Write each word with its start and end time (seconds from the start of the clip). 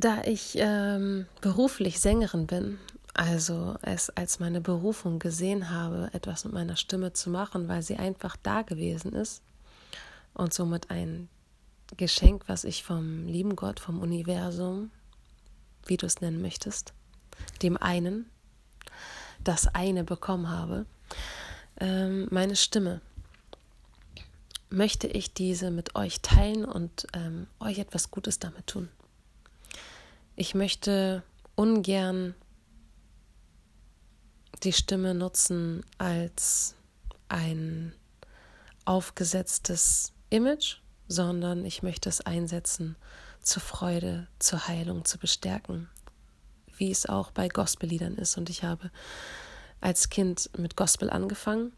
Da 0.00 0.22
ich 0.24 0.54
ähm, 0.56 1.26
beruflich 1.42 2.00
Sängerin 2.00 2.46
bin, 2.46 2.78
also 3.12 3.76
es 3.82 4.08
als 4.08 4.40
meine 4.40 4.62
Berufung 4.62 5.18
gesehen 5.18 5.68
habe, 5.68 6.08
etwas 6.14 6.46
mit 6.46 6.54
meiner 6.54 6.76
Stimme 6.76 7.12
zu 7.12 7.28
machen, 7.28 7.68
weil 7.68 7.82
sie 7.82 7.96
einfach 7.96 8.34
da 8.42 8.62
gewesen 8.62 9.12
ist 9.12 9.42
und 10.32 10.54
somit 10.54 10.90
ein 10.90 11.28
Geschenk, 11.98 12.44
was 12.46 12.64
ich 12.64 12.82
vom 12.82 13.26
lieben 13.26 13.56
Gott, 13.56 13.78
vom 13.78 14.00
Universum, 14.00 14.90
wie 15.84 15.98
du 15.98 16.06
es 16.06 16.22
nennen 16.22 16.40
möchtest, 16.40 16.94
dem 17.60 17.76
einen, 17.76 18.24
das 19.44 19.68
eine 19.68 20.02
bekommen 20.02 20.48
habe, 20.48 20.86
ähm, 21.78 22.26
meine 22.30 22.56
Stimme, 22.56 23.02
möchte 24.70 25.08
ich 25.08 25.34
diese 25.34 25.70
mit 25.70 25.94
euch 25.94 26.22
teilen 26.22 26.64
und 26.64 27.06
ähm, 27.12 27.48
euch 27.58 27.78
etwas 27.78 28.10
Gutes 28.10 28.38
damit 28.38 28.66
tun. 28.66 28.88
Ich 30.40 30.54
möchte 30.54 31.22
ungern 31.54 32.34
die 34.62 34.72
Stimme 34.72 35.12
nutzen 35.12 35.84
als 35.98 36.76
ein 37.28 37.94
aufgesetztes 38.86 40.14
Image, 40.30 40.78
sondern 41.08 41.66
ich 41.66 41.82
möchte 41.82 42.08
es 42.08 42.22
einsetzen 42.22 42.96
zur 43.42 43.60
Freude, 43.60 44.28
zur 44.38 44.66
Heilung, 44.66 45.04
zu 45.04 45.18
bestärken, 45.18 45.90
wie 46.78 46.90
es 46.90 47.04
auch 47.04 47.32
bei 47.32 47.48
Gospelliedern 47.48 48.14
ist. 48.14 48.38
Und 48.38 48.48
ich 48.48 48.64
habe 48.64 48.90
als 49.82 50.08
Kind 50.08 50.48
mit 50.56 50.74
Gospel 50.74 51.10
angefangen 51.10 51.74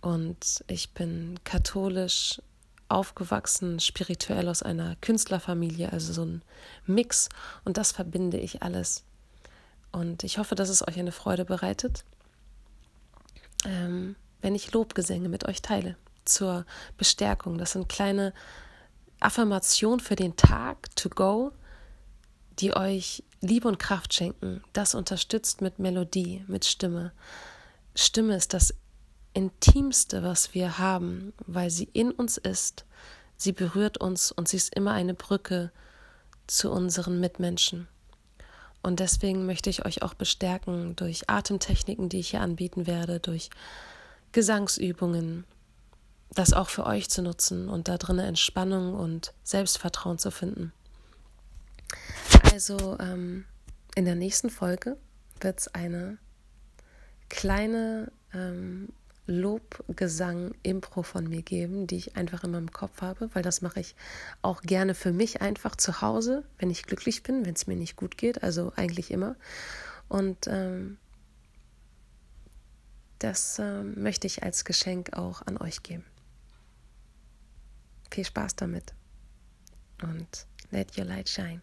und 0.00 0.64
ich 0.68 0.92
bin 0.94 1.40
katholisch 1.42 2.40
aufgewachsen, 2.88 3.80
spirituell 3.80 4.48
aus 4.48 4.62
einer 4.62 4.96
Künstlerfamilie, 4.96 5.92
also 5.92 6.12
so 6.12 6.24
ein 6.24 6.42
Mix 6.86 7.28
und 7.64 7.76
das 7.76 7.92
verbinde 7.92 8.38
ich 8.38 8.62
alles. 8.62 9.04
Und 9.92 10.24
ich 10.24 10.38
hoffe, 10.38 10.54
dass 10.54 10.68
es 10.68 10.86
euch 10.86 10.98
eine 10.98 11.12
Freude 11.12 11.44
bereitet, 11.44 12.04
ähm, 13.64 14.16
wenn 14.40 14.54
ich 14.54 14.72
Lobgesänge 14.72 15.28
mit 15.28 15.46
euch 15.46 15.62
teile 15.62 15.96
zur 16.24 16.66
Bestärkung. 16.96 17.58
Das 17.58 17.72
sind 17.72 17.88
kleine 17.88 18.32
Affirmationen 19.20 20.00
für 20.00 20.16
den 20.16 20.36
Tag 20.36 20.94
to 20.96 21.08
go, 21.08 21.52
die 22.58 22.76
euch 22.76 23.24
Liebe 23.40 23.68
und 23.68 23.78
Kraft 23.78 24.14
schenken. 24.14 24.62
Das 24.72 24.94
unterstützt 24.94 25.60
mit 25.60 25.78
Melodie, 25.78 26.44
mit 26.46 26.64
Stimme. 26.64 27.12
Stimme 27.94 28.36
ist 28.36 28.54
das 28.54 28.74
Intimste, 29.36 30.22
was 30.22 30.54
wir 30.54 30.78
haben, 30.78 31.34
weil 31.46 31.68
sie 31.68 31.90
in 31.92 32.10
uns 32.10 32.38
ist. 32.38 32.86
Sie 33.36 33.52
berührt 33.52 33.98
uns 33.98 34.32
und 34.32 34.48
sie 34.48 34.56
ist 34.56 34.74
immer 34.74 34.92
eine 34.92 35.12
Brücke 35.12 35.70
zu 36.46 36.70
unseren 36.70 37.20
Mitmenschen. 37.20 37.86
Und 38.82 38.98
deswegen 38.98 39.44
möchte 39.44 39.68
ich 39.68 39.84
euch 39.84 40.00
auch 40.00 40.14
bestärken 40.14 40.96
durch 40.96 41.28
Atemtechniken, 41.28 42.08
die 42.08 42.20
ich 42.20 42.30
hier 42.30 42.40
anbieten 42.40 42.86
werde, 42.86 43.20
durch 43.20 43.50
Gesangsübungen, 44.32 45.44
das 46.30 46.54
auch 46.54 46.70
für 46.70 46.86
euch 46.86 47.10
zu 47.10 47.20
nutzen 47.20 47.68
und 47.68 47.88
da 47.88 47.98
drinnen 47.98 48.24
Entspannung 48.24 48.94
und 48.94 49.34
Selbstvertrauen 49.42 50.18
zu 50.18 50.30
finden. 50.30 50.72
Also 52.52 52.96
ähm, 53.00 53.44
in 53.96 54.06
der 54.06 54.14
nächsten 54.14 54.48
Folge 54.48 54.96
wird 55.40 55.58
es 55.58 55.68
eine 55.68 56.16
kleine 57.28 58.10
ähm, 58.32 58.88
Lobgesang, 59.26 60.54
Impro 60.62 61.02
von 61.02 61.28
mir 61.28 61.42
geben, 61.42 61.86
die 61.86 61.96
ich 61.96 62.16
einfach 62.16 62.44
in 62.44 62.52
meinem 62.52 62.70
Kopf 62.70 63.02
habe, 63.02 63.28
weil 63.34 63.42
das 63.42 63.60
mache 63.60 63.80
ich 63.80 63.96
auch 64.42 64.62
gerne 64.62 64.94
für 64.94 65.12
mich 65.12 65.42
einfach 65.42 65.76
zu 65.76 66.00
Hause, 66.00 66.44
wenn 66.58 66.70
ich 66.70 66.84
glücklich 66.84 67.22
bin, 67.22 67.44
wenn 67.44 67.54
es 67.54 67.66
mir 67.66 67.76
nicht 67.76 67.96
gut 67.96 68.16
geht, 68.16 68.42
also 68.42 68.72
eigentlich 68.76 69.10
immer. 69.10 69.36
Und 70.08 70.46
ähm, 70.46 70.98
das 73.18 73.58
äh, 73.58 73.82
möchte 73.82 74.26
ich 74.26 74.42
als 74.42 74.64
Geschenk 74.64 75.14
auch 75.14 75.42
an 75.42 75.56
euch 75.56 75.82
geben. 75.82 76.04
Viel 78.10 78.24
Spaß 78.24 78.56
damit 78.56 78.94
und 80.02 80.46
let 80.70 80.96
your 80.96 81.04
light 81.04 81.28
shine. 81.28 81.60